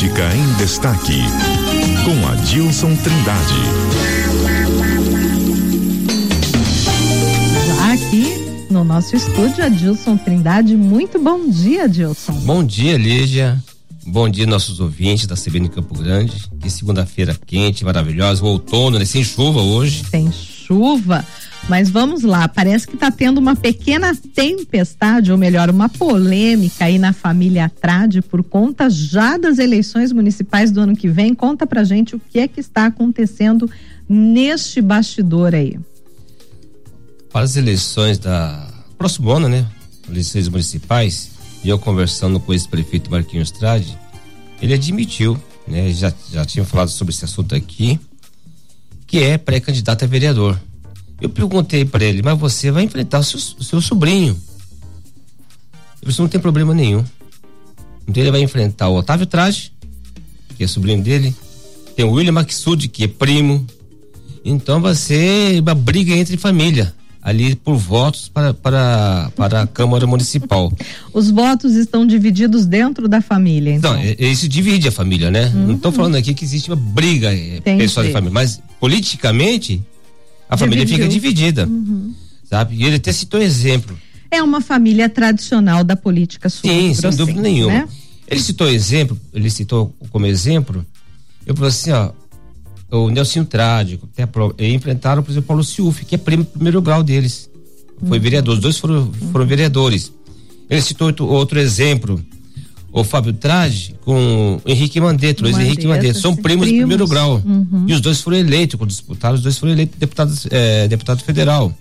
Política 0.00 0.34
em 0.34 0.54
Destaque, 0.54 1.20
com 2.06 2.26
Adilson 2.28 2.96
Trindade. 2.96 3.54
Já 7.66 7.92
aqui 7.92 8.24
no 8.70 8.82
nosso 8.82 9.14
estúdio, 9.14 9.62
Adilson 9.62 10.16
Trindade. 10.16 10.74
Muito 10.74 11.18
bom 11.18 11.50
dia, 11.50 11.84
Adilson. 11.84 12.32
Bom 12.32 12.64
dia, 12.64 12.96
Lígia. 12.96 13.62
Bom 14.06 14.26
dia, 14.26 14.46
nossos 14.46 14.80
ouvintes 14.80 15.26
da 15.26 15.36
CBN 15.36 15.68
Campo 15.68 15.94
Grande. 15.94 16.48
Que 16.58 16.70
segunda-feira 16.70 17.36
quente, 17.46 17.84
maravilhosa. 17.84 18.42
O 18.42 18.48
outono, 18.48 18.98
né? 18.98 19.04
Sem 19.04 19.22
chuva 19.22 19.60
hoje. 19.60 20.02
Sem 20.10 20.32
chuva. 20.32 21.26
Mas 21.70 21.88
vamos 21.88 22.24
lá, 22.24 22.48
parece 22.48 22.84
que 22.84 22.94
está 22.94 23.12
tendo 23.12 23.38
uma 23.38 23.54
pequena 23.54 24.12
tempestade, 24.34 25.30
ou 25.30 25.38
melhor, 25.38 25.70
uma 25.70 25.88
polêmica 25.88 26.86
aí 26.86 26.98
na 26.98 27.12
família 27.12 27.68
Trade 27.68 28.22
por 28.22 28.42
conta 28.42 28.90
já 28.90 29.38
das 29.38 29.60
eleições 29.60 30.10
municipais 30.10 30.72
do 30.72 30.80
ano 30.80 30.96
que 30.96 31.08
vem. 31.08 31.32
Conta 31.32 31.68
pra 31.68 31.84
gente 31.84 32.16
o 32.16 32.18
que 32.18 32.40
é 32.40 32.48
que 32.48 32.58
está 32.58 32.86
acontecendo 32.86 33.70
neste 34.08 34.80
bastidor 34.80 35.54
aí. 35.54 35.78
Para 37.32 37.44
as 37.44 37.54
eleições 37.54 38.18
da 38.18 38.68
próximo 38.98 39.30
ano, 39.30 39.48
né? 39.48 39.64
Eleições 40.10 40.48
municipais, 40.48 41.30
e 41.62 41.68
eu 41.68 41.78
conversando 41.78 42.40
com 42.40 42.50
o 42.50 42.54
ex-prefeito 42.54 43.12
Marquinhos 43.12 43.52
Trade, 43.52 43.96
ele 44.60 44.74
admitiu, 44.74 45.40
né? 45.68 45.92
Já, 45.92 46.12
já 46.32 46.44
tinha 46.44 46.64
falado 46.64 46.88
sobre 46.88 47.14
esse 47.14 47.24
assunto 47.24 47.54
aqui, 47.54 48.00
que 49.06 49.18
é 49.18 49.38
pré-candidato 49.38 50.04
a 50.04 50.08
vereador. 50.08 50.60
Eu 51.20 51.28
perguntei 51.28 51.84
para 51.84 52.04
ele, 52.04 52.22
mas 52.22 52.38
você 52.38 52.70
vai 52.70 52.84
enfrentar 52.84 53.18
o 53.18 53.24
seu, 53.24 53.38
seu 53.38 53.80
sobrinho. 53.80 54.36
Ele 56.02 56.14
não 56.18 56.28
tem 56.28 56.40
problema 56.40 56.74
nenhum. 56.74 57.04
Então 58.08 58.22
ele 58.22 58.30
vai 58.30 58.40
enfrentar 58.40 58.88
o 58.88 58.96
Otávio 58.96 59.26
Traje, 59.26 59.72
que 60.56 60.64
é 60.64 60.66
sobrinho 60.66 61.02
dele, 61.02 61.34
tem 61.94 62.04
o 62.04 62.12
William 62.12 62.32
Maxud, 62.32 62.88
que 62.88 63.04
é 63.04 63.08
primo. 63.08 63.66
Então 64.44 64.80
vai 64.80 64.94
ser 64.94 65.60
uma 65.60 65.74
briga 65.74 66.14
entre 66.14 66.36
família 66.36 66.94
ali 67.22 67.54
por 67.54 67.76
votos 67.76 68.28
para, 68.28 68.54
para, 68.54 69.30
para 69.36 69.62
a 69.62 69.66
Câmara 69.66 70.06
Municipal. 70.06 70.72
Os 71.12 71.30
votos 71.30 71.74
estão 71.74 72.06
divididos 72.06 72.64
dentro 72.64 73.08
da 73.08 73.20
família, 73.20 73.74
então. 73.74 73.92
Não, 73.92 74.02
isso 74.18 74.48
divide 74.48 74.88
a 74.88 74.92
família, 74.92 75.30
né? 75.30 75.52
Uhum. 75.54 75.66
Não 75.66 75.74
estou 75.74 75.92
falando 75.92 76.14
aqui 76.14 76.32
que 76.32 76.44
existe 76.44 76.70
uma 76.70 76.76
briga 76.76 77.32
eh, 77.32 77.60
pessoal 77.60 78.06
de 78.06 78.12
família, 78.12 78.32
mas 78.32 78.60
politicamente 78.80 79.82
a 80.50 80.56
família 80.56 80.86
fica 80.86 81.06
dividida. 81.06 81.66
Uhum. 81.66 82.12
Sabe? 82.44 82.74
E 82.74 82.84
ele 82.84 82.96
até 82.96 83.12
citou 83.12 83.40
exemplo. 83.40 83.96
É 84.28 84.42
uma 84.42 84.60
família 84.60 85.08
tradicional 85.08 85.84
da 85.84 85.94
política 85.94 86.48
sul 86.48 86.68
Sim, 86.68 86.92
sem 86.92 87.10
dúvida 87.10 87.40
nenhuma. 87.40 87.72
Né? 87.72 87.88
Ele 88.26 88.40
citou 88.40 88.68
exemplo, 88.68 89.18
ele 89.32 89.48
citou 89.48 89.94
como 90.10 90.26
exemplo, 90.26 90.84
eu 91.46 91.54
falei 91.54 91.70
assim, 91.70 91.90
ó, 91.90 92.12
o 92.90 93.10
Nelson 93.10 93.44
Trádico, 93.44 94.08
enfrentaram, 94.58 95.22
por 95.22 95.30
exemplo, 95.30 95.48
Paulo 95.48 95.64
Ciuf, 95.64 96.04
que 96.04 96.16
é 96.16 96.18
primo 96.18 96.44
primeiro 96.44 96.82
grau 96.82 97.02
deles. 97.02 97.48
Foi 98.06 98.18
uhum. 98.18 98.22
vereador, 98.22 98.54
os 98.54 98.60
dois 98.60 98.78
foram, 98.78 99.12
foram 99.32 99.46
vereadores. 99.46 100.12
Ele 100.68 100.80
citou 100.80 101.08
outro, 101.08 101.26
outro 101.26 101.58
exemplo, 101.58 102.24
o 102.92 103.04
Fábio 103.04 103.32
Trage 103.32 103.94
com 104.04 104.60
o 104.64 104.68
Henrique 104.68 105.00
Mandetta, 105.00 105.42
Luiz 105.42 105.56
Henrique 105.56 105.86
Mandetta, 105.86 106.18
são 106.18 106.34
primos, 106.34 106.66
primos 106.66 106.68
de 106.68 106.76
primeiro 106.78 107.06
grau. 107.06 107.42
Uhum. 107.44 107.84
E 107.86 107.92
os 107.92 108.00
dois 108.00 108.20
foram 108.20 108.36
eleitos, 108.36 108.76
quando 108.76 108.90
disputaram, 108.90 109.34
os 109.34 109.42
dois 109.42 109.56
foram 109.58 109.72
eleitos 109.72 109.98
deputados, 109.98 110.46
é, 110.50 110.88
deputado 110.88 111.22
federal, 111.22 111.72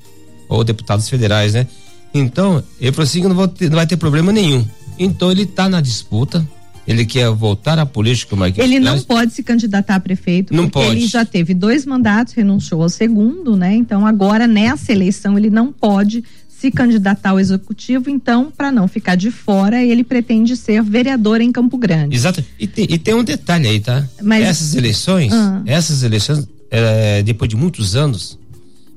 ou 0.48 0.64
deputados 0.64 1.10
federais, 1.10 1.54
né? 1.54 1.68
Então, 2.14 2.64
ele 2.80 2.92
falou 2.92 3.04
assim 3.04 3.22
que 3.22 3.28
não, 3.28 3.48
ter, 3.48 3.70
não 3.70 3.76
vai 3.76 3.88
ter 3.88 3.98
problema 3.98 4.32
nenhum. 4.32 4.66
Então 4.98 5.32
ele 5.32 5.44
está 5.44 5.70
na 5.70 5.80
disputa, 5.80 6.46
ele 6.86 7.06
quer 7.06 7.30
voltar 7.30 7.80
à 7.80 7.86
política, 7.86 8.36
Marquinhos 8.36 8.70
Ele 8.70 8.80
não 8.80 9.00
pode 9.02 9.32
se 9.34 9.42
candidatar 9.42 9.96
a 9.96 10.00
prefeito, 10.00 10.54
não 10.54 10.68
porque 10.68 10.88
pode. 10.88 11.00
ele 11.00 11.08
já 11.08 11.24
teve 11.24 11.54
dois 11.54 11.86
mandatos, 11.86 12.34
renunciou 12.34 12.84
ao 12.84 12.90
segundo, 12.90 13.56
né? 13.56 13.76
Então 13.76 14.06
agora 14.06 14.46
nessa 14.46 14.92
eleição 14.92 15.38
ele 15.38 15.50
não 15.50 15.72
pode 15.72 16.24
se 16.60 16.70
candidatar 16.72 17.30
ao 17.30 17.40
executivo, 17.40 18.10
então, 18.10 18.52
para 18.52 18.70
não 18.70 18.86
ficar 18.86 19.16
de 19.16 19.32
fora, 19.32 19.82
ele 19.82 20.04
pretende 20.04 20.58
ser 20.58 20.84
vereador 20.84 21.40
em 21.40 21.54
Campo 21.54 21.78
Grande. 21.78 22.14
Exato. 22.14 22.44
E 22.60 22.68
tem, 22.68 22.86
e 22.90 23.00
tem 23.00 23.14
um 23.14 23.24
detalhe 23.24 23.66
aí, 23.66 23.80
tá? 23.80 24.06
Mas, 24.22 24.44
essas 24.44 24.76
eleições, 24.76 25.32
ah. 25.32 25.62
essas 25.66 26.04
eleições, 26.04 26.50
é, 26.70 27.24
depois 27.24 27.50
de 27.50 27.56
muitos 27.56 27.96
anos, 27.96 28.38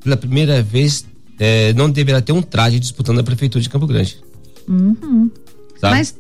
pela 0.03 0.17
primeira 0.17 0.61
vez, 0.61 1.06
é, 1.39 1.73
não 1.75 1.89
deverá 1.89 2.21
ter 2.21 2.33
um 2.33 2.43
traje 2.43 2.81
disputando 2.81 3.21
a 3.21 3.23
prefeitura 3.23 3.62
de 3.62 3.69
Campo 3.69 3.87
Grande. 3.87 4.19
Uhum. 4.67 5.31
Mas, 5.81 6.17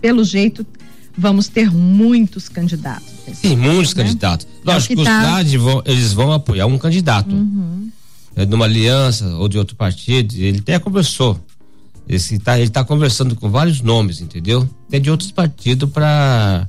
pelo 0.00 0.24
jeito, 0.24 0.66
vamos 1.16 1.46
ter 1.46 1.70
muitos 1.70 2.48
candidatos. 2.48 3.06
Sim, 3.32 3.54
muitos 3.54 3.94
né? 3.94 4.02
candidatos. 4.02 4.44
É 4.66 4.72
Lógico 4.72 4.94
é 4.94 4.96
que, 4.96 5.02
que 5.02 5.08
tá... 5.08 5.18
os 5.18 5.24
trajes 5.24 5.54
vão, 5.54 5.82
eles 5.84 6.12
vão 6.12 6.32
apoiar 6.32 6.66
um 6.66 6.78
candidato. 6.78 7.32
Uhum 7.32 7.79
de 8.34 8.54
uma 8.54 8.64
aliança 8.64 9.26
ou 9.36 9.48
de 9.48 9.58
outro 9.58 9.76
partido, 9.76 10.34
ele 10.34 10.58
até 10.58 10.78
conversou. 10.78 11.38
Ele 12.08 12.16
está 12.16 12.58
ele 12.58 12.70
tá 12.70 12.84
conversando 12.84 13.36
com 13.36 13.50
vários 13.50 13.80
nomes, 13.80 14.20
entendeu? 14.20 14.68
Até 14.88 14.98
de 14.98 15.10
outros 15.10 15.30
partidos 15.30 15.88
para 15.90 16.68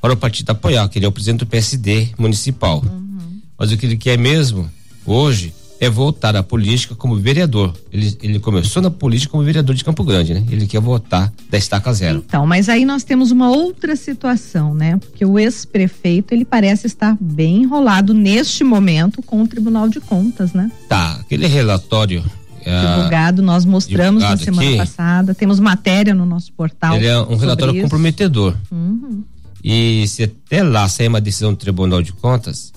para 0.00 0.14
o 0.14 0.16
partido 0.16 0.50
apoiar, 0.50 0.88
que 0.88 0.98
ele 0.98 1.06
é 1.06 1.08
o 1.08 1.12
presidente 1.12 1.40
do 1.40 1.46
PSD 1.46 2.10
municipal. 2.18 2.82
Uhum. 2.84 3.40
Mas 3.56 3.70
o 3.70 3.76
que 3.76 3.86
ele 3.86 3.96
quer 3.96 4.18
mesmo 4.18 4.68
hoje 5.06 5.54
é 5.82 5.90
voltar 5.90 6.36
à 6.36 6.44
política 6.44 6.94
como 6.94 7.16
vereador. 7.16 7.74
Ele, 7.92 8.16
ele 8.22 8.38
começou 8.38 8.80
na 8.80 8.88
política 8.88 9.32
como 9.32 9.42
vereador 9.42 9.74
de 9.74 9.84
Campo 9.84 10.04
Grande, 10.04 10.32
né? 10.32 10.44
Ele 10.48 10.64
quer 10.64 10.80
votar 10.80 11.32
da 11.50 11.58
estaca 11.58 11.92
zero. 11.92 12.22
Então, 12.24 12.46
mas 12.46 12.68
aí 12.68 12.84
nós 12.84 13.02
temos 13.02 13.32
uma 13.32 13.50
outra 13.50 13.96
situação, 13.96 14.72
né? 14.72 14.96
Porque 14.98 15.24
o 15.26 15.40
ex-prefeito, 15.40 16.32
ele 16.32 16.44
parece 16.44 16.86
estar 16.86 17.16
bem 17.20 17.64
enrolado 17.64 18.14
neste 18.14 18.62
momento 18.62 19.20
com 19.24 19.42
o 19.42 19.48
Tribunal 19.48 19.88
de 19.88 19.98
Contas, 19.98 20.52
né? 20.52 20.70
Tá, 20.88 21.16
aquele 21.20 21.48
relatório 21.48 22.22
é, 22.64 22.80
divulgado, 22.80 23.42
nós 23.42 23.64
mostramos 23.64 24.22
na 24.22 24.36
semana 24.36 24.68
aqui, 24.68 24.76
passada, 24.76 25.34
temos 25.34 25.58
matéria 25.58 26.14
no 26.14 26.24
nosso 26.24 26.52
portal. 26.52 26.94
Ele 26.94 27.08
é 27.08 27.18
um 27.18 27.34
relatório 27.34 27.74
isso. 27.74 27.82
comprometedor. 27.82 28.54
Uhum. 28.70 29.24
E 29.64 30.06
se 30.06 30.22
até 30.22 30.62
lá 30.62 30.88
sair 30.88 31.08
uma 31.08 31.20
decisão 31.20 31.52
do 31.52 31.56
Tribunal 31.56 32.04
de 32.04 32.12
Contas, 32.12 32.72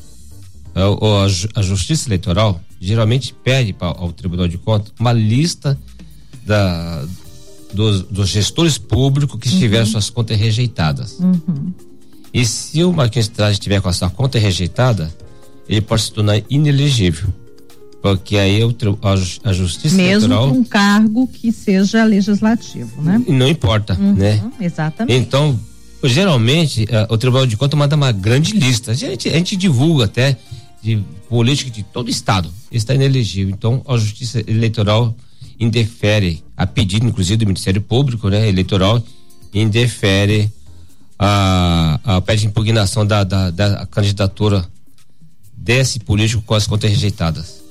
a, 0.74 1.60
a 1.60 1.62
Justiça 1.62 2.08
Eleitoral 2.08 2.60
geralmente 2.85 3.34
pede 3.44 3.73
pra, 3.73 3.88
ao 3.88 4.12
Tribunal 4.12 4.47
de 4.47 4.57
Contas 4.57 4.94
uma 5.00 5.12
lista 5.12 5.78
da, 6.46 7.06
dos, 7.73 8.03
dos 8.03 8.29
gestores 8.29 8.78
públicos 8.78 9.40
que 9.40 9.50
uhum. 9.50 9.59
tiveram 9.59 9.85
suas 9.85 10.09
contas 10.09 10.38
rejeitadas. 10.38 11.18
Uhum. 11.19 11.74
E 12.34 12.45
se 12.45 12.84
o 12.84 12.91
Marquinhos 12.91 13.28
Traz 13.28 13.53
estiver 13.53 13.81
com 13.81 13.90
a 13.90 13.94
sua 13.94 14.09
conta 14.09 14.38
rejeitada, 14.38 15.13
ele 15.68 15.81
pode 15.81 16.03
se 16.03 16.12
tornar 16.12 16.41
inelegível. 16.50 17.29
Porque 18.01 18.38
aí 18.38 18.63
o, 18.63 18.75
a, 19.44 19.53
Justiça 19.53 19.95
Mesmo 19.95 20.25
Eleitoral. 20.25 20.47
Mesmo 20.47 20.59
um 20.59 20.63
cargo 20.63 21.28
que 21.28 21.51
seja 21.51 22.03
legislativo, 22.03 23.01
né? 23.01 23.24
Não 23.28 23.47
importa, 23.47 23.97
uhum, 24.00 24.13
né? 24.13 24.44
Exatamente. 24.62 25.18
Então, 25.18 25.59
geralmente, 26.03 26.84
uh, 26.84 27.12
o 27.12 27.18
Tribunal 27.18 27.47
de 27.47 27.57
Contas 27.57 27.79
manda 27.79 27.95
uma 27.95 28.12
grande 28.12 28.51
lista. 28.51 28.91
A 28.91 28.94
gente, 28.94 29.28
a 29.28 29.34
gente 29.34 29.56
divulga 29.56 30.06
até 30.06 30.38
de 30.85 31.03
política 31.28 31.72
de 31.72 31.81
todo 31.81 32.12
estado 32.12 32.47
está 32.72 32.94
inelegível. 32.94 33.51
Então, 33.51 33.81
a 33.88 33.97
Justiça 33.97 34.44
Eleitoral 34.46 35.16
indefere, 35.59 36.44
a 36.56 36.68
pedido 36.68 37.07
inclusive 37.07 37.38
do 37.38 37.47
Ministério 37.47 37.81
Público, 37.81 38.29
né, 38.29 38.47
eleitoral, 38.47 39.01
indefere 39.51 40.51
a, 41.18 42.00
a 42.03 42.22
pede 42.22 42.41
de 42.41 42.47
impugnação 42.47 43.06
da, 43.06 43.24
da, 43.24 43.50
da 43.50 43.85
candidatura 43.88 44.63
desse 45.57 46.00
político 46.00 46.44
com 46.44 46.53
as 46.53 46.68
contas 46.68 46.91
rejeitadas. 46.91 47.63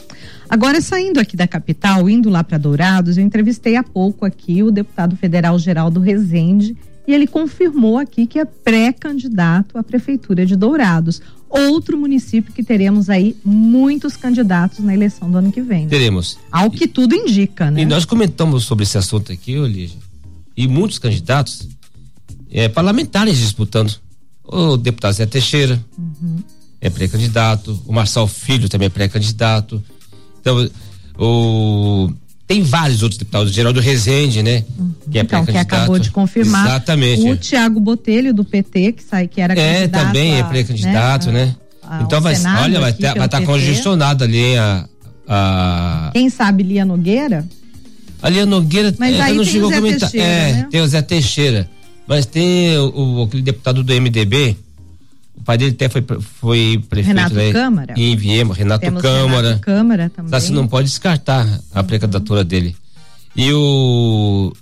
Agora, 0.49 0.81
saindo 0.81 1.21
aqui 1.21 1.37
da 1.37 1.47
capital, 1.47 2.11
indo 2.11 2.29
lá 2.29 2.43
para 2.43 2.59
Dourados, 2.59 3.17
eu 3.17 3.25
entrevistei 3.25 3.77
há 3.77 3.83
pouco 3.85 4.25
aqui 4.25 4.63
o 4.63 4.73
deputado 4.73 5.17
federal 5.17 5.57
Geraldo 5.59 6.01
Rezende 6.01 6.77
e 7.07 7.13
ele 7.13 7.27
confirmou 7.27 7.99
aqui 7.99 8.27
que 8.27 8.39
é 8.39 8.45
pré-candidato 8.45 9.79
à 9.79 9.83
prefeitura 9.83 10.45
de 10.45 10.57
Dourados 10.57 11.21
outro 11.57 11.97
município 11.97 12.53
que 12.53 12.63
teremos 12.63 13.09
aí 13.09 13.37
muitos 13.45 14.17
candidatos 14.17 14.81
na 14.81 14.95
eleição 14.95 15.31
do 15.31 15.39
ano 15.39 15.53
que 15.53 15.63
vem. 15.63 15.85
Né? 15.85 15.91
Teremos. 15.91 16.39
Ao 16.51 16.71
que 16.71 16.87
tudo 16.87 17.15
indica, 17.15 17.71
né? 17.71 17.83
E 17.83 17.85
nós 17.85 18.05
comentamos 18.05 18.65
sobre 18.65 18.85
esse 18.85 18.99
assunto 18.99 19.33
aqui, 19.33 19.57
Olívia, 19.59 19.97
e 20.57 20.67
muitos 20.67 20.99
candidatos 20.99 21.69
é, 22.51 22.69
parlamentares 22.69 23.39
disputando. 23.39 23.95
O 24.45 24.77
deputado 24.77 25.15
Zé 25.15 25.27
Teixeira 25.27 25.83
uhum. 25.99 26.37
é 26.81 26.91
pré-candidato, 26.91 27.81
o 27.87 27.93
Marçal 27.93 28.29
Filho 28.29 28.69
também 28.69 28.87
é 28.87 28.91
pré-candidato. 28.91 29.83
Então, 30.41 30.71
o 31.19 32.11
tem 32.47 32.63
vários 32.63 33.03
outros 33.03 33.19
deputados, 33.19 33.53
Geraldo 33.53 33.81
Rezende, 33.81 34.43
né? 34.43 34.65
Uhum. 34.79 34.93
Que 35.11 35.19
é 35.19 35.23
então, 35.23 35.47
que 35.47 35.57
acabou 35.57 35.99
de 35.99 36.11
confirmar. 36.11 36.67
Exatamente. 36.67 37.23
O 37.23 37.37
Tiago 37.37 37.81
Botelho, 37.81 38.35
do 38.35 38.45
PT, 38.45 38.93
que 38.93 39.03
sai, 39.03 39.27
que 39.27 39.41
era 39.41 39.55
é, 39.55 39.57
candidato. 39.57 40.03
É, 40.03 40.07
também 40.07 40.39
é 40.39 40.43
pré-candidato, 40.43 41.33
né? 41.33 41.47
né? 41.47 41.57
A, 41.83 42.03
então 42.03 42.21
vai, 42.21 42.35
olha, 42.63 42.81
vai 42.81 42.91
estar 42.91 43.29
tá 43.29 43.43
congestionado 43.43 44.25
ali 44.25 44.57
a, 44.57 44.89
a. 45.27 46.11
Quem 46.13 46.29
sabe 46.29 46.63
Lia 46.63 46.85
Nogueira? 46.85 47.47
A 48.23 48.29
Lia 48.29 48.47
Nogueira 48.47 48.95
Mas 48.99 49.15
é, 49.15 49.21
aí 49.21 49.37
não 49.37 49.45
chegou 49.45 49.71
a 49.71 49.75
comentar. 49.75 50.11
Teixeira, 50.11 50.27
é, 50.27 50.53
né? 50.53 50.69
tem 50.71 50.81
o 50.81 50.87
Zé 50.87 51.03
Teixeira. 51.03 51.71
Mas 52.07 52.27
tem 52.27 52.77
o, 52.79 53.21
o, 53.21 53.23
aquele 53.25 53.43
deputado 53.43 53.83
do 53.83 53.93
MDB, 53.95 54.57
pai 55.45 55.59
dele 55.59 55.73
até 55.73 55.89
foi, 55.89 56.05
foi 56.41 56.83
prefeito 56.89 57.17
Renato 57.17 57.35
né, 57.35 57.53
Câmara. 57.53 57.95
em 57.97 58.17
Viema, 58.17 58.55
Renato 58.55 58.81
Temos 58.81 59.03
Câmara. 59.03 59.49
Renato 59.49 59.61
Câmara 59.61 60.11
também. 60.11 60.41
Você 60.41 60.53
não 60.53 60.67
pode 60.67 60.89
descartar 60.89 61.47
a 61.73 61.83
precandidatura 61.83 62.43
dele. 62.43 62.77
E 63.37 63.53
o. 63.53 64.53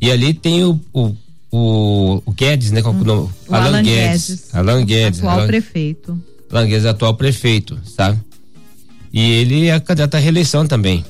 E 0.00 0.10
ali 0.10 0.34
tem 0.34 0.64
o. 0.64 0.80
o 0.92 1.14
o, 1.54 2.22
o 2.24 2.32
Guedes, 2.32 2.70
né? 2.70 2.80
Qual 2.80 2.94
é 2.94 2.98
o 2.98 3.04
nome? 3.04 3.28
O 3.46 3.54
Alan 3.54 3.82
Guedes. 3.82 4.54
Alan 4.54 4.84
Guedes. 4.86 5.18
Atual 5.18 5.38
Alan, 5.38 5.46
prefeito. 5.46 6.18
Alan 6.50 6.66
Guedes, 6.66 6.86
atual 6.86 7.14
prefeito, 7.14 7.78
sabe? 7.84 8.18
E 9.12 9.20
ele 9.32 9.68
é 9.68 9.78
candidato 9.78 10.14
à 10.14 10.18
reeleição 10.18 10.66
também. 10.66 11.04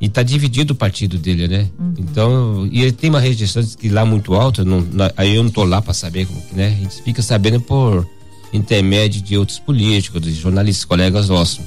E 0.00 0.08
tá 0.08 0.22
dividido 0.22 0.72
o 0.72 0.76
partido 0.76 1.18
dele, 1.18 1.48
né? 1.48 1.68
Uhum. 1.78 1.94
Então, 1.98 2.68
e 2.70 2.82
ele 2.82 2.92
tem 2.92 3.10
uma 3.10 3.20
rejeição 3.20 3.62
que 3.64 3.88
lá 3.88 4.04
muito 4.04 4.34
alta, 4.34 4.64
não, 4.64 4.84
aí 5.16 5.34
eu 5.34 5.42
não 5.42 5.50
tô 5.50 5.64
lá 5.64 5.82
para 5.82 5.94
saber 5.94 6.26
como 6.26 6.40
que, 6.42 6.54
né? 6.54 6.68
A 6.68 6.82
gente 6.82 7.02
fica 7.02 7.22
sabendo 7.22 7.60
por 7.60 8.08
intermédio 8.52 9.22
de 9.22 9.36
outros 9.36 9.58
políticos, 9.58 10.20
de 10.20 10.32
jornalistas, 10.34 10.84
colegas 10.84 11.28
nossos. 11.28 11.60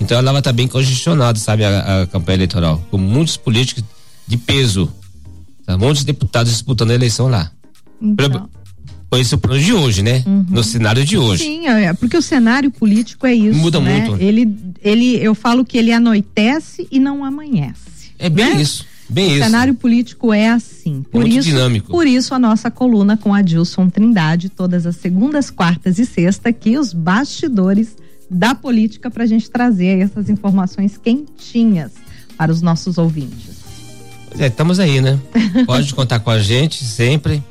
Então 0.00 0.16
ela 0.16 0.32
vai 0.32 0.40
estar 0.40 0.52
bem 0.52 0.66
congestionada, 0.66 1.38
sabe, 1.38 1.64
a, 1.64 2.02
a 2.02 2.06
campanha 2.06 2.36
eleitoral, 2.36 2.82
com 2.90 2.96
muitos 2.96 3.36
políticos 3.36 3.84
de 4.26 4.36
peso, 4.36 4.90
tá? 5.66 5.76
muitos 5.76 6.04
deputados 6.04 6.52
disputando 6.52 6.92
a 6.92 6.94
eleição 6.94 7.28
lá. 7.28 7.50
Então, 8.00 8.48
Com 9.10 9.18
esse 9.18 9.34
é 9.34 9.36
o 9.36 9.40
plano 9.40 9.60
de 9.62 9.72
hoje, 9.74 10.02
né? 10.02 10.24
No 10.48 10.64
cenário 10.64 11.04
de 11.04 11.18
hoje. 11.18 11.44
sim, 11.44 11.66
é, 11.66 11.92
porque 11.92 12.16
o 12.16 12.22
cenário 12.22 12.70
político 12.70 13.26
é 13.26 13.34
isso. 13.34 13.58
Muda 13.58 13.80
né? 13.80 14.06
muito. 14.06 14.22
Ele, 14.22 14.48
ele, 14.82 15.16
eu 15.16 15.34
falo 15.34 15.64
que 15.64 15.76
ele 15.76 15.92
anoitece 15.92 16.88
e 16.90 16.98
não 16.98 17.24
amanhece. 17.24 18.10
É 18.18 18.30
bem 18.30 18.54
né? 18.54 18.62
isso, 18.62 18.86
bem 19.10 19.32
O 19.32 19.34
isso. 19.34 19.44
cenário 19.44 19.74
político 19.74 20.32
é 20.32 20.48
assim. 20.48 21.02
Por 21.10 21.20
muito 21.22 21.36
isso, 21.38 21.48
dinâmico. 21.48 21.90
Por 21.90 22.06
isso 22.06 22.34
a 22.34 22.38
nossa 22.38 22.70
coluna 22.70 23.16
com 23.16 23.34
a 23.34 23.42
Dilson 23.42 23.88
Trindade, 23.88 24.48
todas 24.48 24.86
as 24.86 24.96
segundas, 24.96 25.50
quartas 25.50 25.98
e 25.98 26.06
sexta, 26.06 26.48
aqui 26.48 26.78
os 26.78 26.92
bastidores 26.92 27.96
da 28.30 28.54
política 28.54 29.10
para 29.10 29.24
a 29.24 29.26
gente 29.26 29.50
trazer 29.50 30.00
essas 30.00 30.28
informações 30.28 30.96
quentinhas 30.96 31.92
para 32.36 32.52
os 32.52 32.62
nossos 32.62 32.96
ouvintes. 32.96 33.56
Pois 34.28 34.40
é, 34.40 34.46
estamos 34.46 34.78
aí, 34.78 35.00
né? 35.00 35.18
Pode 35.66 35.92
contar 35.92 36.20
com 36.20 36.30
a 36.30 36.38
gente 36.38 36.84
sempre. 36.84 37.42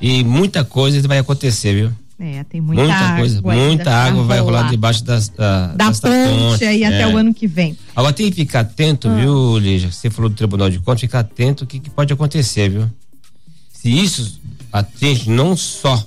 E 0.00 0.22
muita 0.22 0.64
coisa 0.64 1.06
vai 1.08 1.18
acontecer, 1.18 1.74
viu? 1.74 1.92
É, 2.18 2.44
tem 2.44 2.60
muita, 2.60 2.82
Muita, 2.82 2.96
água. 2.96 3.16
coisa, 3.18 3.42
muita 3.42 3.90
água 3.92 4.22
vai 4.22 4.38
rolar 4.38 4.58
rolar. 4.58 4.70
debaixo 4.70 5.02
das, 5.04 5.28
da, 5.28 5.66
da 5.68 5.88
das 5.88 5.98
ponte 6.00 6.64
aí 6.64 6.84
até 6.84 7.00
é. 7.02 7.06
o 7.08 7.16
ano 7.16 7.34
que 7.34 7.46
vem. 7.48 7.76
Agora 7.94 8.12
tem 8.12 8.30
que 8.30 8.36
ficar 8.36 8.60
atento, 8.60 9.08
Ah. 9.08 9.14
viu, 9.16 9.58
Lígia? 9.58 9.90
Você 9.90 10.08
falou 10.10 10.30
do 10.30 10.36
Tribunal 10.36 10.70
de 10.70 10.78
Contas, 10.78 11.00
ficar 11.00 11.20
atento 11.20 11.64
o 11.64 11.66
que, 11.66 11.80
que 11.80 11.90
pode 11.90 12.12
acontecer, 12.12 12.68
viu? 12.70 12.88
Se 13.72 13.90
isso 13.90 14.40
atinge 14.72 15.28
não 15.28 15.56
só 15.56 16.04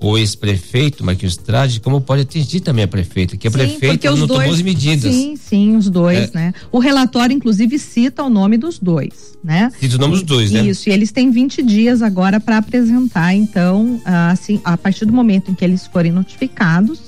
o 0.00 0.16
ex-prefeito, 0.16 1.04
Marquinhos 1.04 1.36
Trade, 1.36 1.80
como 1.80 2.00
pode 2.00 2.22
atingir 2.22 2.60
também 2.60 2.84
a 2.84 2.88
prefeita, 2.88 3.36
que 3.36 3.48
a 3.48 3.50
Sim, 3.50 3.58
prefeita 3.58 4.10
não 4.10 4.26
tomou 4.28 4.42
dois- 4.44 4.54
as 4.54 4.62
medidas. 4.62 5.12
Sim, 5.12 5.34
sim, 5.36 5.76
os 5.76 5.90
dois, 5.90 6.30
É. 6.30 6.30
né? 6.34 6.54
O 6.70 6.78
relatório, 6.78 7.34
inclusive, 7.34 7.78
cita 7.80 8.22
o 8.22 8.30
nome 8.30 8.56
dos 8.56 8.78
dois, 8.78 9.36
né? 9.42 9.72
Cita 9.80 9.96
o 9.96 9.98
nome 9.98 10.14
dos 10.14 10.22
dois, 10.22 10.50
né? 10.52 10.64
Isso, 10.64 10.88
e 10.88 10.92
eles 10.92 11.10
têm 11.10 11.30
20 11.32 11.62
dias 11.62 12.00
agora 12.00 12.38
para 12.38 12.58
apresentar, 12.58 13.34
então, 13.34 14.00
ah, 14.04 14.30
assim, 14.30 14.60
a 14.64 14.76
partir 14.76 15.04
do 15.04 15.12
momento 15.12 15.50
em 15.50 15.54
que 15.54 15.64
eles 15.64 15.84
forem 15.86 16.12
notificados, 16.12 17.00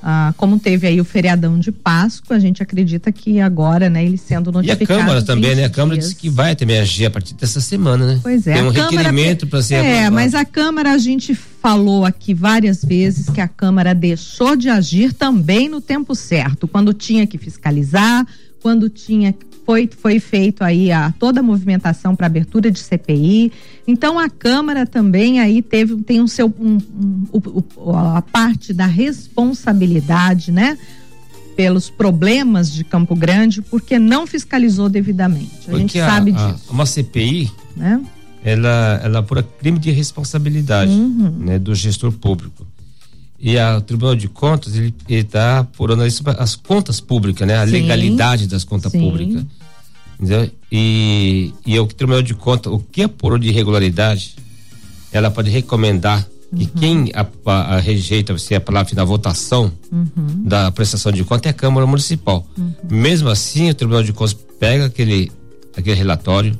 ah, 0.00 0.32
como 0.36 0.58
teve 0.60 0.86
aí 0.86 1.00
o 1.00 1.04
feriadão 1.04 1.58
de 1.58 1.72
Páscoa, 1.72 2.36
a 2.36 2.38
gente 2.40 2.62
acredita 2.62 3.10
que 3.10 3.40
agora, 3.40 3.88
né, 3.90 4.04
eles 4.04 4.20
sendo 4.20 4.50
E 4.62 4.70
a. 4.70 4.76
Câmara 4.76 5.22
também, 5.22 5.54
né? 5.56 5.64
A 5.64 5.66
20 5.68 5.74
Câmara 5.74 5.94
dias. 5.96 6.08
disse 6.10 6.20
que 6.20 6.28
vai 6.28 6.54
também 6.54 6.78
agir 6.78 7.06
a 7.06 7.10
partir 7.10 7.34
dessa 7.34 7.60
semana, 7.60 8.06
né? 8.06 8.20
Pois 8.22 8.46
é, 8.46 8.54
Tem 8.54 8.62
um 8.62 8.72
Câmara- 8.72 8.90
requerimento 8.96 9.46
para 9.46 9.60
ser 9.62 9.74
É, 9.74 9.78
aprovado. 9.90 10.14
mas 10.14 10.34
a 10.34 10.44
Câmara, 10.44 10.92
a 10.92 10.98
gente 10.98 11.36
falou 11.62 12.04
aqui 12.04 12.34
várias 12.34 12.84
vezes 12.84 13.30
que 13.30 13.40
a 13.40 13.46
Câmara 13.46 13.94
deixou 13.94 14.56
de 14.56 14.68
agir 14.68 15.12
também 15.12 15.68
no 15.68 15.80
tempo 15.80 16.12
certo, 16.14 16.66
quando 16.66 16.92
tinha 16.92 17.24
que 17.26 17.38
fiscalizar, 17.38 18.26
quando 18.60 18.88
tinha 18.90 19.32
foi 19.64 19.88
foi 19.96 20.18
feito 20.18 20.64
aí 20.64 20.90
a 20.90 21.14
toda 21.20 21.38
a 21.38 21.42
movimentação 21.42 22.16
para 22.16 22.26
abertura 22.26 22.68
de 22.68 22.80
CPI. 22.80 23.52
Então 23.86 24.18
a 24.18 24.28
Câmara 24.28 24.84
também 24.84 25.38
aí 25.38 25.62
teve 25.62 25.94
tem 26.02 26.20
o 26.20 26.26
seu 26.26 26.52
um, 26.58 26.78
um, 26.92 27.26
o- 27.76 27.92
a 27.96 28.20
parte 28.20 28.72
da 28.74 28.86
responsabilidade, 28.86 30.50
né? 30.50 30.76
Pelos 31.56 31.88
problemas 31.90 32.72
de 32.72 32.82
Campo 32.82 33.14
Grande, 33.14 33.62
porque 33.62 33.98
não 34.00 34.26
fiscalizou 34.26 34.88
devidamente. 34.88 35.50
A 35.68 35.72
gente 35.72 35.82
Porque 35.92 35.98
a- 36.00 36.08
sabe 36.10 36.32
a- 36.34 36.52
disso, 36.52 36.64
uma 36.70 36.86
CPI, 36.86 37.50
né? 37.76 38.00
Ela, 38.44 39.00
ela 39.02 39.18
apura 39.20 39.42
crime 39.42 39.78
de 39.78 39.90
responsabilidade 39.90 40.90
Uhum. 40.92 41.30
né, 41.38 41.58
do 41.58 41.74
gestor 41.74 42.12
público. 42.12 42.66
E 43.38 43.58
a- 43.58 43.76
o 43.78 43.80
Tribunal 43.80 44.14
de 44.14 44.28
Contas, 44.28 44.74
ele 44.76 44.94
está 45.08 45.60
apurando 45.60 46.02
as 46.38 46.54
contas 46.56 47.00
públicas, 47.00 47.46
né? 47.46 47.56
A 47.56 47.66
Sim. 47.66 47.72
legalidade 47.72 48.46
das 48.46 48.62
contas 48.64 48.92
Sim. 48.92 49.00
públicas. 49.00 49.44
Entendeu? 50.20 50.48
E, 50.70 51.52
e 51.66 51.78
o 51.78 51.86
Tribunal 51.86 52.22
de 52.22 52.34
Contas, 52.34 52.72
o 52.72 52.78
que 52.78 53.02
apurou 53.02 53.38
de 53.38 53.48
irregularidade, 53.48 54.36
ela 55.10 55.30
pode 55.30 55.50
recomendar 55.50 56.24
que 56.56 56.64
Uhum. 56.64 56.70
quem 56.78 57.10
a, 57.14 57.26
a- 57.46 57.76
a 57.76 57.80
rejeita, 57.80 58.36
se 58.38 58.54
é 58.54 58.58
a 58.58 58.60
palavra 58.60 58.92
na 58.94 59.04
votação 59.04 59.72
Uhum. 59.90 60.44
da 60.44 60.70
prestação 60.70 61.10
de 61.10 61.24
conta 61.24 61.48
é 61.48 61.50
a 61.50 61.54
Câmara 61.54 61.86
Municipal. 61.86 62.46
Mesmo 62.88 63.28
assim, 63.28 63.70
o 63.70 63.74
Tribunal 63.74 64.02
de 64.04 64.12
Contas 64.12 64.34
pega 64.60 64.84
aquele, 64.86 65.32
aquele 65.76 65.96
relatório, 65.96 66.56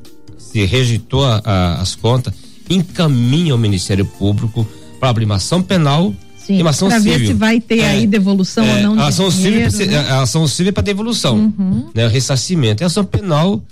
se 0.52 0.64
rejeitou 0.66 1.24
a- 1.24 1.40
a- 1.44 1.80
as 1.80 1.94
contas, 1.94 2.32
encaminha 2.68 3.52
ao 3.52 3.58
Ministério 3.58 4.04
Público 4.04 4.66
para 5.00 5.08
abrir 5.08 5.24
uma 5.24 5.36
ação 5.36 5.62
penal 5.62 6.14
Sim, 6.36 6.58
e 6.58 6.62
uma 6.62 6.70
ação 6.70 6.88
pra 6.88 6.98
ver 6.98 7.12
civil. 7.14 7.26
se 7.28 7.34
vai 7.34 7.60
ter 7.60 7.78
É, 7.80 7.90
aí 7.90 8.06
devolução 8.06 8.64
É, 8.64 8.76
ou 8.88 8.94
não 8.96 9.02
a 9.02 9.08
ação 9.08 9.28
dinheiro, 9.28 9.70
civil, 9.70 9.86
né? 9.92 9.98
a 10.10 10.22
ação 10.22 10.46
civil 10.46 10.68
é 10.70 10.72
para 10.72 10.82
devolução, 10.82 11.52
né? 11.94 12.06
O 12.06 12.08
ressarcimento. 12.10 12.82
A 12.82 12.86
ação 12.86 13.04
penal 13.04 13.62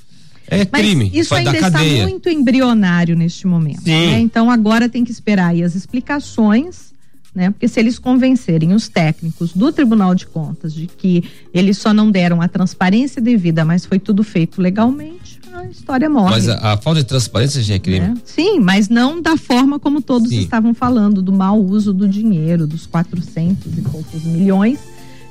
é 0.49 0.67
Mas 0.71 0.83
crime, 0.83 1.11
isso 1.15 1.35
ainda 1.35 1.53
dar 1.53 1.61
cadeia. 1.71 1.93
está 1.99 2.09
muito 2.09 2.29
embrionário 2.29 3.15
neste 3.17 3.47
momento. 3.47 3.83
Né? 3.87 4.19
Então 4.21 4.51
agora 4.51 4.89
tem 4.89 5.05
que 5.05 5.11
esperar 5.13 5.49
aí 5.49 5.63
as 5.63 5.75
explicações, 5.75 6.91
né? 7.35 7.51
Porque 7.51 7.69
se 7.69 7.79
eles 7.79 7.99
convencerem 7.99 8.73
os 8.73 8.89
técnicos 8.89 9.53
do 9.53 9.71
Tribunal 9.73 10.15
de 10.15 10.27
Contas 10.27 10.75
de 10.75 10.87
que 10.89 11.23
eles 11.55 11.79
só 11.79 11.93
não 11.95 12.11
deram 12.11 12.41
a 12.43 12.49
transparência 12.49 13.23
devida, 13.23 13.65
mas 13.65 13.85
foi 13.85 13.99
tudo 14.01 14.25
feito 14.25 14.61
legalmente, 14.61 15.20
a 15.61 15.69
história 15.69 16.09
morre. 16.09 16.31
Mas 16.31 16.49
a, 16.49 16.73
a 16.73 16.77
falta 16.77 17.01
de 17.01 17.07
transparência 17.07 17.63
já 17.63 17.75
é 17.75 17.79
crime. 17.79 18.01
né? 18.09 18.15
Sim, 18.25 18.61
mas 18.61 18.89
não 18.89 19.21
da 19.21 19.37
forma 19.37 19.79
como 19.79 20.01
todos 20.01 20.29
Sim. 20.31 20.41
estavam 20.41 20.75
falando, 20.75 21.23
do 21.23 21.33
mau 21.33 21.61
uso 21.61 21.93
do 21.93 22.09
dinheiro, 22.09 22.67
dos 22.67 22.87
400 22.87 23.79
e 23.79 23.83
poucos 23.83 24.25
milhões, 24.25 24.79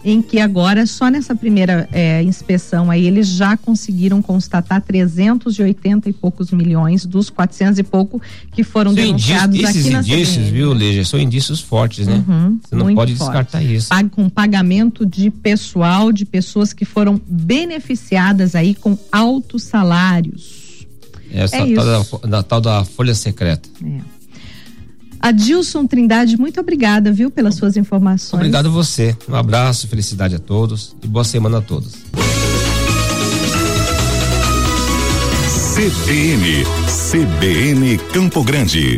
em 0.03 0.22
que 0.22 0.39
agora, 0.39 0.86
só 0.88 1.10
nessa 1.10 1.36
primeira 1.36 1.88
eh, 1.91 2.24
inspeção 2.24 2.89
aí, 2.89 3.06
eles 3.06 3.27
já 3.27 3.58
conseguiram 3.58 4.22
constatar 4.22 4.82
380 4.82 6.10
e 6.10 6.13
poucos 6.13 6.51
milhões 6.51 7.06
dos 7.06 7.29
400 7.29 7.79
e 7.79 7.84
pouco 7.84 8.22
que 8.53 8.63
foram 8.63 8.91
indícios- 8.94 9.10
denunciados 9.27 9.60
esses 9.60 9.82
aqui 9.86 9.89
na 9.89 10.00
indícios, 10.00 10.36
CBN. 10.38 10.51
viu, 10.51 10.74
Leja, 10.74 11.03
são 11.03 11.20
indícios 11.20 11.60
fortes, 11.60 12.08
né? 12.08 12.24
Uhum, 12.27 12.60
Você 12.63 12.75
não 12.75 12.96
pode 12.96 13.13
forte. 13.15 13.29
descartar 13.34 13.62
isso. 13.62 13.89
Pag- 13.89 14.10
com 14.10 14.29
pagamento 14.29 15.06
de 15.06 15.29
pessoal, 15.29 16.12
de 16.13 16.24
pessoas 16.25 16.72
que 16.72 16.86
foram 16.86 17.20
beneficiadas 17.27 18.56
aí 18.56 18.74
com 18.75 18.98
altos 19.12 19.63
salários. 19.63 20.88
É 21.32 21.41
essa 21.44 21.58
É 21.58 21.60
tal, 21.75 22.01
isso. 22.01 22.20
da, 22.24 22.27
da 22.27 22.44
tal 22.44 22.62
da 22.62 22.86
folha 22.86 23.13
secreta. 23.13 23.68
É. 23.86 24.18
Adilson 25.19 25.85
Trindade, 25.85 26.38
muito 26.38 26.59
obrigada, 26.59 27.11
viu, 27.11 27.29
pelas 27.29 27.55
suas 27.55 27.75
informações. 27.75 28.33
Obrigado 28.39 28.67
a 28.67 28.69
você. 28.69 29.15
Um 29.27 29.35
abraço, 29.35 29.88
felicidade 29.88 30.35
a 30.35 30.39
todos 30.39 30.95
e 31.03 31.07
boa 31.07 31.23
semana 31.23 31.57
a 31.57 31.61
todos. 31.61 31.93
CBN, 35.75 36.65
CBN 37.11 37.97
Campo 38.11 38.43
Grande. 38.43 38.97